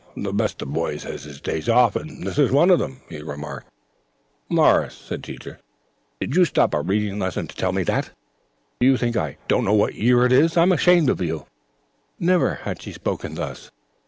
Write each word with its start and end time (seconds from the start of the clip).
"The 0.17 0.33
best 0.33 0.63
of 0.63 0.73
boys 0.73 1.03
has 1.03 1.25
his 1.25 1.37
off 1.37 1.43
days 1.43 1.67
and 2.01 2.23
this 2.25 2.39
is 2.39 2.49
one 2.51 2.71
of 2.71 2.79
them," 2.79 3.01
he 3.07 3.21
remarked. 3.21 3.67
"Morris," 4.49 4.95
said 4.95 5.23
Teacher, 5.23 5.59
"did 6.19 6.35
you 6.35 6.43
stop 6.43 6.73
a 6.73 6.81
reading 6.81 7.19
lesson 7.19 7.45
to 7.45 7.55
tell 7.55 7.71
me 7.71 7.83
that? 7.83 8.09
Do 8.79 8.87
you 8.87 8.97
think 8.97 9.15
I 9.15 9.37
don't 9.47 9.63
know 9.63 9.73
what 9.75 9.93
the 9.93 10.01
year 10.01 10.25
is? 10.25 10.57
I'm 10.57 10.71
ashamed 10.71 11.11
of 11.11 11.21
you." 11.21 11.45
Never 12.19 12.55
had 12.65 12.81
she 12.81 12.93
spoken 12.93 13.35
thus. 13.35 13.69